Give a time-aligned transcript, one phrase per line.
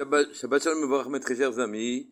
[0.00, 2.08] Shabbat Shalom mes très chers amis.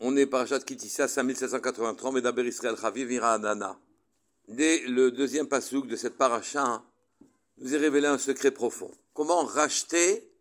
[0.00, 3.78] On est parachat Kitissa 5783, Medaber Israël Chaviv Ira Adana.
[4.48, 6.82] Dès le deuxième pasouk de cette paracha,
[7.58, 8.90] nous est révélé un secret profond.
[9.12, 10.32] Comment racheter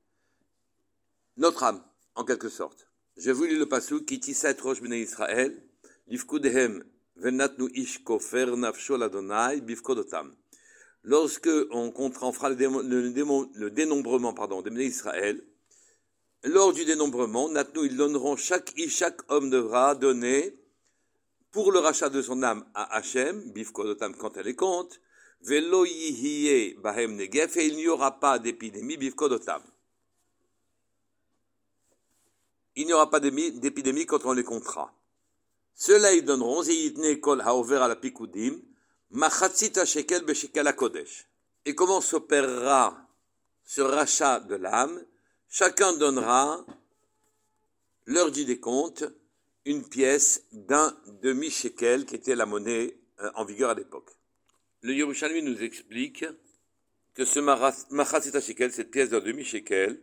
[1.36, 1.84] notre âme,
[2.16, 2.88] en quelque sorte.
[3.18, 5.62] Je vous lis le pasouk Kitissa et Rosh Bnei Israël,
[6.08, 6.82] Lifkudehem
[7.18, 10.34] Venatnu Ish Kofer Nafsho Ladonai Bifkodotam.
[11.04, 11.92] Lorsque on
[12.32, 15.44] fera le, dénombrement pardon, des Israël,
[16.46, 20.56] lors du dénombrement, ils donneront chaque chaque homme devra donner
[21.52, 25.00] pour le rachat de son âme à Hachem, bifkodotam quand elle est compte,
[25.42, 29.64] velo yihiye bahem negef, et il n'y aura pas d'épidémie, bifkodotam.
[32.76, 34.94] Il n'y aura pas d'épidémie quand on les comptera.
[35.76, 38.60] Ceux-là, ils donneront, zeyitne kol haover à la pikoudim,
[39.12, 41.28] machatzita shekel beshekel kodesh.
[41.66, 43.08] Et comment s'opérera
[43.64, 45.04] ce rachat de l'âme?
[45.50, 46.66] Chacun donnera,
[48.06, 49.06] l'heure du décompte,
[49.66, 54.12] une pièce d'un demi-shekel qui était la monnaie euh, en vigueur à l'époque.
[54.82, 56.26] Le Yerushalmi nous explique
[57.16, 60.00] que ce Machatzita shekel, cette pièce d'un demi-shekel,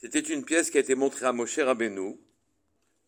[0.00, 2.18] c'était une pièce qui a été montrée à Moshe Rabbeinu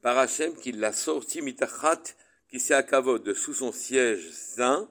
[0.01, 2.03] par Hachem qui l'a sorti mitachat
[2.49, 4.89] qui s'est Kavod de sous son siège saint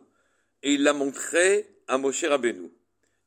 [0.62, 2.72] et il l'a montré à Moshe Rabbeinu.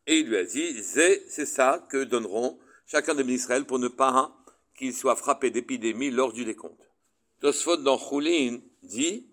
[0.07, 4.37] Et il lui a dit, c'est ça que donneront chacun des pour ne pas
[4.77, 6.91] qu'il soit frappé d'épidémie lors du décompte.
[7.41, 9.27] Tosfot dans Choulin dit,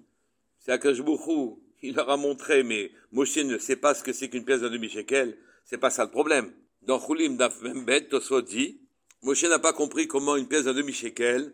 [0.60, 4.46] c'est Akashbouchou, il leur a montré, mais Moshe ne sait pas ce que c'est qu'une
[4.46, 6.54] pièce d'un demi-shekel, c'est pas ça le problème.
[6.82, 8.82] Dans Choulin Daf Membet, Tosfot dit,
[9.22, 11.54] Moshe n'a pas compris comment une pièce d'un demi-shekel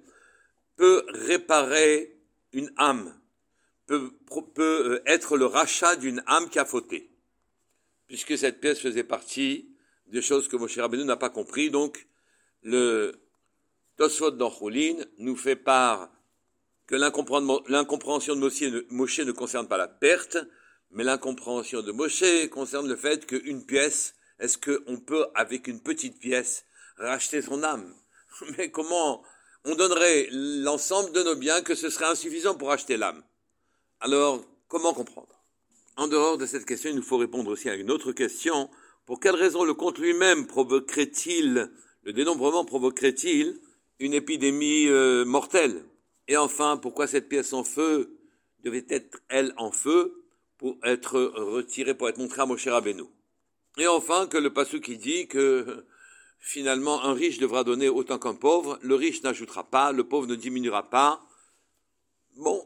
[0.75, 2.15] peut réparer
[2.53, 3.13] une âme,
[3.85, 4.11] peut,
[4.55, 7.11] peut être le rachat d'une âme qui a fauté.
[8.07, 9.69] Puisque cette pièce faisait partie
[10.09, 11.69] des choses que Moshe Rabbeinu n'a pas compris.
[11.69, 12.07] Donc,
[12.63, 13.13] le
[13.97, 16.09] Tosfot d'Anchoulin nous fait part
[16.87, 20.37] que l'incompréhension de Moshe ne concerne pas la perte,
[20.91, 26.19] mais l'incompréhension de Moshe concerne le fait qu'une pièce, est-ce qu'on peut, avec une petite
[26.19, 26.65] pièce,
[26.97, 27.93] racheter son âme?
[28.57, 29.23] Mais comment
[29.65, 33.21] on donnerait l'ensemble de nos biens que ce serait insuffisant pour acheter l'âme?
[33.99, 35.43] Alors, comment comprendre?
[35.97, 38.69] En dehors de cette question, il nous faut répondre aussi à une autre question
[39.09, 41.71] pour quelle raison le compte lui-même provoquerait-il,
[42.03, 43.59] le dénombrement provoquerait-il
[43.97, 45.83] une épidémie euh, mortelle?
[46.27, 48.19] Et enfin, pourquoi cette pièce en feu
[48.63, 50.23] devait être, elle, en feu
[50.59, 53.05] pour être retirée, pour être montrée à Moshe Rabbeinu?
[53.79, 55.87] Et enfin, que le passou qui dit que
[56.37, 60.35] finalement un riche devra donner autant qu'un pauvre, le riche n'ajoutera pas, le pauvre ne
[60.35, 61.19] diminuera pas.
[62.35, 62.63] Bon,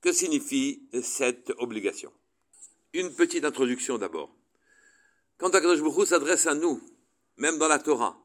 [0.00, 2.10] que signifie cette obligation?
[2.92, 4.34] Une petite introduction d'abord.
[5.38, 6.80] Quand Akadosh Baruch s'adresse à nous,
[7.36, 8.16] même dans la Torah,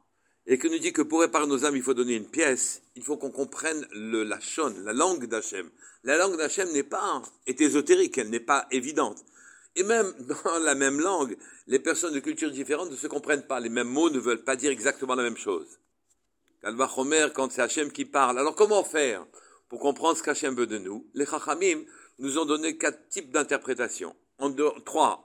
[0.45, 3.03] et que nous dit que pour réparer nos âmes, il faut donner une pièce, il
[3.03, 5.69] faut qu'on comprenne le lachon, la langue d'Hachem.
[6.03, 9.23] La langue d'Hachem n'est pas est ésotérique, elle n'est pas évidente.
[9.75, 11.37] Et même dans la même langue,
[11.67, 13.59] les personnes de cultures différentes ne se comprennent pas.
[13.59, 15.79] Les mêmes mots ne veulent pas dire exactement la même chose.
[16.61, 18.39] Kalva Homer, quand c'est Hachem qui parle.
[18.39, 19.25] Alors comment faire
[19.67, 21.07] pour comprendre ce qu'Hachem veut de nous?
[21.13, 21.83] Les Chachamim
[22.17, 24.15] nous ont donné quatre types d'interprétations.
[24.39, 25.23] En deux, trois,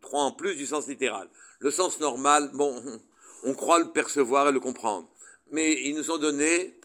[0.00, 1.28] trois en plus du sens littéral.
[1.58, 2.82] Le sens normal, bon,
[3.44, 5.08] on croit le percevoir et le comprendre.
[5.50, 6.78] Mais ils nous ont donné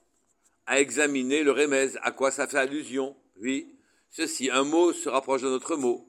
[0.66, 3.16] à examiner le remèze, à quoi ça fait allusion.
[3.41, 3.73] Oui,
[4.09, 6.07] ceci, un mot se rapproche de notre mot.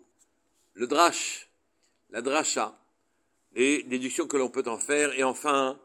[0.74, 1.48] Le drash,
[2.10, 2.78] la dracha,
[3.54, 5.78] les déductions que l'on peut en faire, et enfin,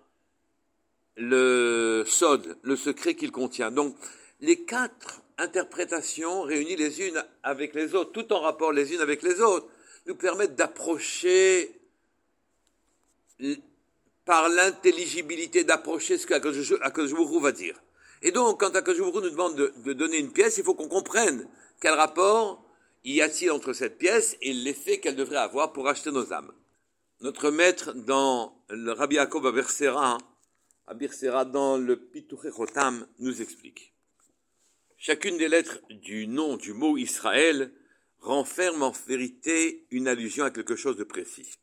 [1.15, 3.71] le sod, le secret qu'il contient.
[3.71, 3.95] Donc,
[4.41, 9.23] les quatre interprétations réunies les unes avec les autres, tout en rapport les unes avec
[9.23, 9.67] les autres,
[10.05, 11.79] nous permettent d'approcher
[14.25, 17.79] par l'intelligibilité d'approcher ce qu'Akajbourou va dire.
[18.21, 21.47] Et donc, quand Akajbourou nous demande de, donner une pièce, il faut qu'on comprenne
[21.79, 22.63] quel rapport
[23.03, 26.51] y a-t-il entre cette pièce et l'effet qu'elle devrait avoir pour acheter nos âmes.
[27.21, 30.17] Notre maître dans le Rabbi Yaakov Abersera,
[30.87, 33.93] Abersera dans le Pitouché Chotam, nous explique.
[34.97, 37.71] Chacune des lettres du nom du mot Israël
[38.25, 41.53] renferme en vérité une allusion à quelque chose de précis.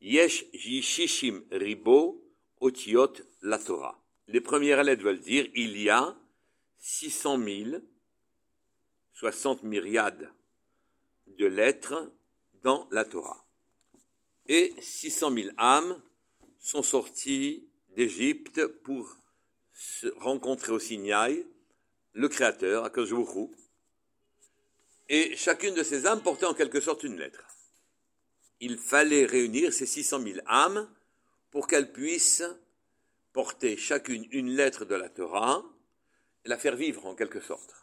[0.00, 2.24] Yesh Jishishim Ribo
[2.60, 3.12] Otiot
[3.42, 4.02] la Torah.
[4.26, 6.16] Les premières lettres veulent dire il y a
[6.78, 7.82] 600 000,
[9.12, 10.32] 60 myriades
[11.26, 12.10] de lettres
[12.62, 13.44] dans la Torah.
[14.48, 16.00] Et 600 000 âmes
[16.58, 19.14] sont sorties d'Égypte pour
[19.74, 21.46] se rencontrer au Sinaï,
[22.14, 23.54] le Créateur, à Kajouchou,
[25.08, 27.44] et chacune de ces âmes portait en quelque sorte une lettre.
[28.60, 30.88] Il fallait réunir ces 600 000 âmes
[31.50, 32.44] pour qu'elles puissent
[33.32, 35.64] porter chacune une lettre de la Torah
[36.44, 37.74] et la faire vivre en quelque sorte.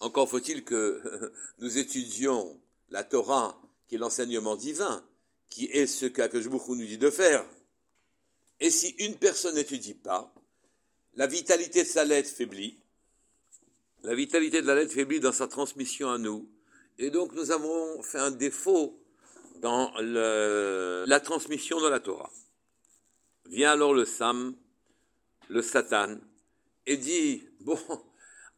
[0.00, 5.04] Encore faut-il que nous étudions la Torah, qui est l'enseignement divin,
[5.48, 7.44] qui est ce qu'Akashbuch nous dit de faire.
[8.60, 10.34] Et si une personne n'étudie pas,
[11.14, 12.78] la vitalité de sa lettre faiblit,
[14.06, 16.48] la vitalité de la lettre faiblit dans sa transmission à nous,
[16.96, 19.02] et donc nous avons fait un défaut
[19.60, 22.30] dans la transmission de la Torah.
[23.46, 24.54] Vient alors le Sam,
[25.48, 26.18] le Satan,
[26.86, 27.80] et dit, bon,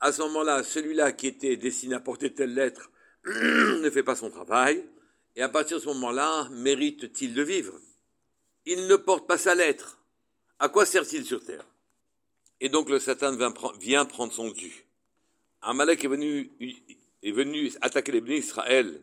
[0.00, 2.90] à ce moment-là, celui-là qui était destiné à porter telle lettre
[3.24, 4.84] ne fait pas son travail,
[5.34, 7.80] et à partir de ce moment-là, mérite-t-il de vivre?
[8.66, 9.98] Il ne porte pas sa lettre.
[10.58, 11.64] À quoi sert-il sur terre?
[12.60, 13.34] Et donc le Satan
[13.78, 14.87] vient prendre son dû.
[15.62, 16.50] Amalek est venu,
[17.22, 19.02] est venu attaquer les bénis Israël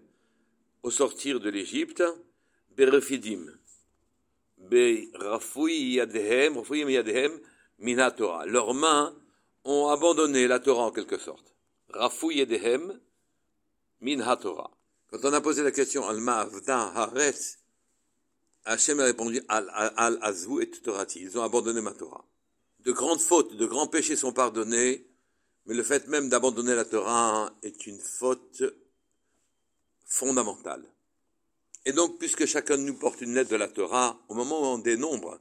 [0.83, 2.03] au sortir de l'Égypte.
[8.47, 9.15] Leurs mains
[9.63, 11.55] ont abandonné la Torah en quelque sorte.
[11.89, 12.99] Rafoui Yadehem,
[14.01, 14.71] Minhatora.
[15.09, 17.59] Quand on a posé la question al Ma'avda Haaretz,
[18.65, 21.19] Hachem a répondu al al azvu et Torati.
[21.21, 22.25] Ils ont abandonné ma Torah.
[22.79, 25.07] De grandes fautes, de grands péchés sont pardonnés,
[25.65, 28.63] mais le fait même d'abandonner la Torah est une faute
[30.05, 30.83] fondamentale.
[31.85, 34.65] Et donc, puisque chacun de nous porte une lettre de la Torah, au moment où
[34.65, 35.39] on dénombre,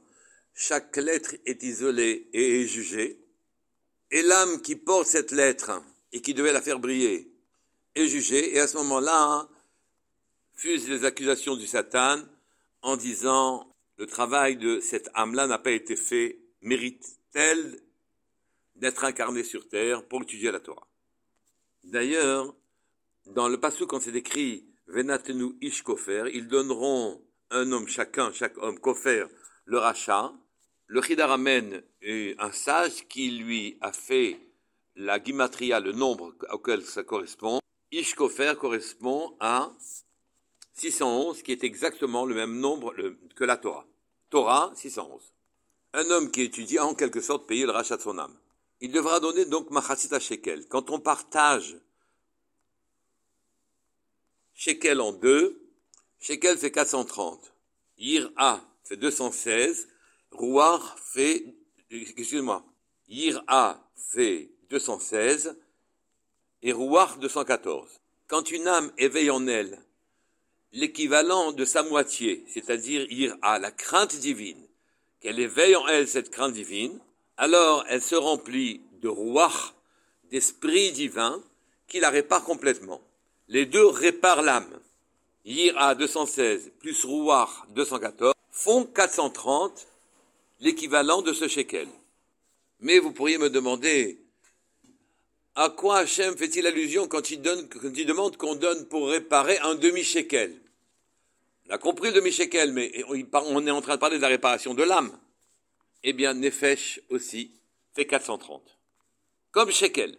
[0.53, 3.19] chaque lettre est isolée et est jugée,
[4.11, 7.31] et l'âme qui porte cette lettre et qui devait la faire briller
[7.95, 9.49] est jugée, et à ce moment-là,
[10.53, 12.21] fusent les accusations du Satan
[12.81, 17.79] en disant le travail de cette âme-là n'a pas été fait, mérite-t-elle
[18.75, 20.87] d'être incarnée sur terre pour étudier la Torah
[21.83, 22.53] D'ailleurs,
[23.25, 28.57] dans le passage quand c'est écrit Venatenu ish kofer, ils donneront un homme chacun, chaque
[28.57, 29.25] homme kofer,
[29.65, 30.33] le rachat.
[30.87, 34.39] Le Chidar amène un sage qui lui a fait
[34.95, 37.59] la gimatria, le nombre auquel ça correspond.
[37.91, 39.71] Ish kofer correspond à
[40.73, 42.93] 611, qui est exactement le même nombre
[43.35, 43.87] que la Torah.
[44.29, 45.33] Torah, 611.
[45.93, 48.37] Un homme qui étudie a en quelque sorte payé le rachat de son âme.
[48.81, 50.67] Il devra donner donc Machatzit Shekel.
[50.67, 51.77] Quand on partage
[54.53, 55.61] Shekel en deux,
[56.19, 57.53] Shekel fait 430.
[57.97, 59.87] Yir'a fait 216.
[60.31, 61.55] Rouar fait,
[61.89, 62.65] excusez-moi,
[63.07, 65.57] Yir'a fait 216
[66.61, 67.89] et Rouar 214.
[68.27, 69.81] Quand une âme éveille en elle
[70.71, 74.67] l'équivalent de sa moitié, c'est-à-dire Yir'a, la crainte divine,
[75.21, 76.99] qu'elle éveille en elle cette crainte divine,
[77.37, 79.75] alors elle se remplit de Rouar,
[80.31, 81.41] d'esprit divin,
[81.87, 83.01] qui la répare complètement.
[83.47, 84.79] Les deux réparent l'âme.
[85.45, 89.87] Yira 216 plus Rouar 214 font 430,
[90.61, 91.87] l'équivalent de ce shekel.
[92.79, 94.17] Mais vous pourriez me demander,
[95.55, 99.75] à quoi Hachem fait-il allusion quand il, quand il demande qu'on donne pour réparer un
[99.75, 100.55] demi-shekel?
[101.67, 104.73] On a compris le demi-shekel, mais on est en train de parler de la réparation
[104.73, 105.11] de l'âme.
[106.05, 107.51] Eh bien, Nefesh aussi
[107.93, 108.79] fait 430.
[109.51, 110.17] Comme shekel.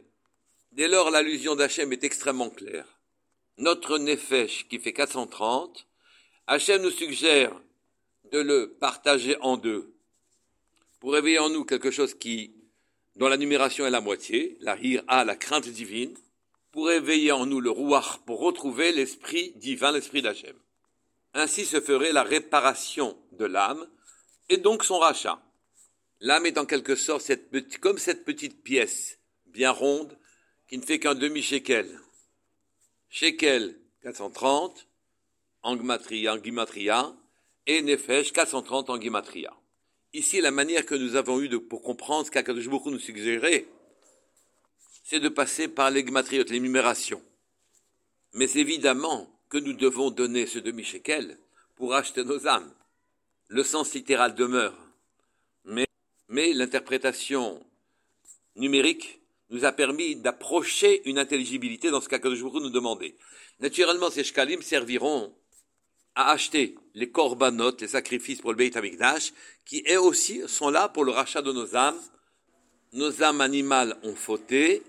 [0.72, 2.96] Dès lors, l'allusion d'Hachem est extrêmement claire
[3.58, 5.86] notre Nefesh qui fait 430,
[6.46, 7.52] Hachem nous suggère
[8.32, 9.94] de le partager en deux
[11.00, 12.54] pour réveiller en nous quelque chose qui,
[13.16, 14.76] dont la numération est la moitié, la
[15.08, 16.14] a la crainte divine,
[16.72, 20.56] pour réveiller en nous le Rouach, pour retrouver l'esprit divin, l'esprit d'Hachem.
[21.32, 23.86] Ainsi se ferait la réparation de l'âme
[24.48, 25.40] et donc son rachat.
[26.20, 27.30] L'âme est en quelque sorte
[27.80, 30.18] comme cette petite pièce bien ronde
[30.68, 32.00] qui ne fait qu'un demi-shekel
[33.08, 34.86] Shekel 430
[35.62, 37.16] en Gimatria,
[37.66, 39.52] et Nefesh 430 en Gimatria.
[40.12, 43.66] Ici, la manière que nous avons eue de, pour comprendre ce qu'Akadosh beaucoup nous suggérait,
[45.02, 47.22] c'est de passer par les Gimatriot, les numérations.
[48.34, 51.38] Mais évidemment que nous devons donner ce demi-shekel
[51.74, 52.72] pour acheter nos âmes.
[53.48, 54.76] Le sens littéral demeure.
[56.28, 57.64] Mais, l'interprétation
[58.56, 63.14] numérique nous a permis d'approcher une intelligibilité dans ce qu'Akadosh nous demandait.
[63.60, 65.32] Naturellement, ces shkalim serviront
[66.14, 69.32] à acheter les korbanot, les sacrifices pour le Beit HaMikdash,
[69.64, 72.00] qui eux aussi sont là pour le rachat de nos âmes.
[72.92, 74.82] Nos âmes animales ont fauté,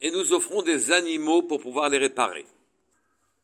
[0.00, 2.44] et nous offrons des animaux pour pouvoir les réparer.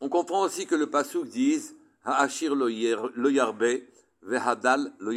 [0.00, 3.82] On comprend aussi que le Pasuk dise Ha'ashir lo yarbe,
[4.22, 5.12] vehadal lo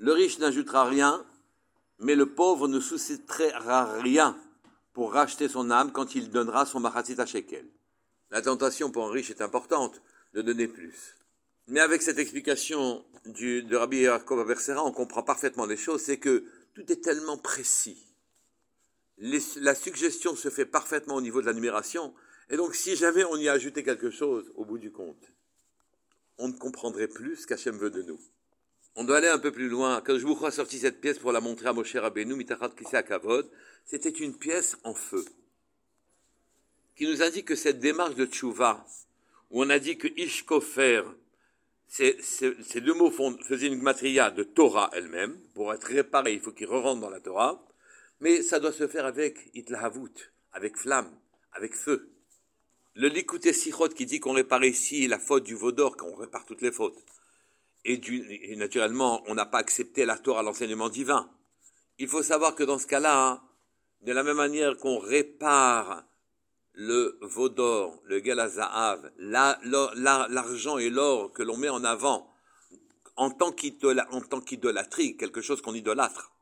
[0.00, 1.26] Le riche n'ajoutera rien,
[1.98, 4.34] mais le pauvre ne souciera rien
[4.94, 7.66] pour racheter son âme quand il donnera son machatzit à shekel.
[8.30, 10.00] La tentation pour un riche est importante
[10.32, 11.16] de donner plus.
[11.66, 16.18] Mais avec cette explication du, de Rabbi Yaakov Abersera, on comprend parfaitement les choses, c'est
[16.18, 18.06] que tout est tellement précis.
[19.18, 22.14] La suggestion se fait parfaitement au niveau de la numération,
[22.48, 25.30] et donc si jamais on y a ajouté quelque chose au bout du compte,
[26.38, 28.18] on ne comprendrait plus ce qu'Hachem veut de nous.
[28.96, 30.02] On doit aller un peu plus loin.
[30.04, 33.50] Quand je vous crois sorti cette pièce pour la montrer à Moshe Rabbeinu, Mitachat Kavod,
[33.84, 35.24] c'était une pièce en feu,
[36.96, 38.84] qui nous indique que cette démarche de tchouva,
[39.50, 41.02] où on a dit que Ishkofer,
[41.88, 45.38] ces deux mots font, faisaient une matria de Torah elle-même.
[45.54, 47.66] Pour être réparé, il faut qu'il re-rentre dans la Torah.
[48.20, 51.10] Mais ça doit se faire avec Itlahavut, avec flamme,
[51.52, 52.10] avec feu.
[52.94, 56.60] Le Likuté Sichot qui dit qu'on répare ici la faute du Vaudor, qu'on répare toutes
[56.60, 56.98] les fautes.
[57.84, 61.30] Et, naturellement, on n'a pas accepté la Torah, l'enseignement divin.
[61.98, 63.42] Il faut savoir que dans ce cas-là,
[64.02, 66.04] de la même manière qu'on répare
[66.72, 72.30] le vaudor, le galazahav, l'argent et l'or que l'on met en avant
[73.16, 76.32] en tant qu'idolâtrie, quelque chose qu'on idolâtre.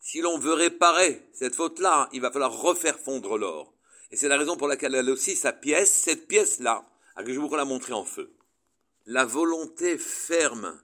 [0.00, 3.74] Si l'on veut réparer cette faute-là, il va falloir refaire fondre l'or.
[4.10, 6.88] Et c'est la raison pour laquelle elle aussi, sa pièce, cette pièce-là,
[7.24, 8.32] que je vous la montrer en feu.
[9.10, 10.78] La volonté ferme,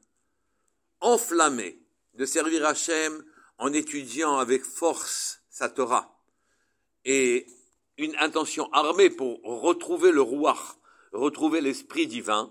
[1.02, 1.78] enflammée,
[2.14, 3.22] de servir Hachem
[3.58, 6.18] en étudiant avec force sa Torah
[7.04, 7.44] et
[7.98, 10.56] une intention armée pour retrouver le roi,
[11.12, 12.50] retrouver l'esprit divin,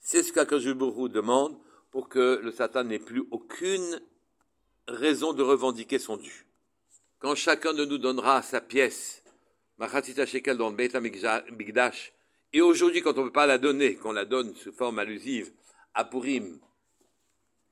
[0.00, 1.58] c'est ce qu'Akajuburu demande
[1.90, 4.02] pour que le Satan n'ait plus aucune
[4.86, 6.46] raison de revendiquer son dû.
[7.20, 9.22] Quand chacun de nous donnera sa pièce,
[9.80, 10.72] Shekel dans
[12.56, 15.52] et aujourd'hui, quand on ne peut pas la donner, qu'on la donne sous forme allusive
[15.92, 16.58] à Purim,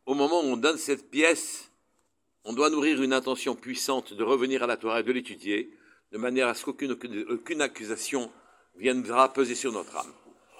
[0.05, 1.71] au moment où on donne cette pièce,
[2.45, 5.71] on doit nourrir une intention puissante de revenir à la Torah et de l'étudier,
[6.13, 6.99] de manière à ce qu'aucune
[7.31, 8.31] aucune accusation
[8.77, 10.13] viendra peser sur notre âme.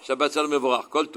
[0.03, 1.09] Shabbat Shalom Kol.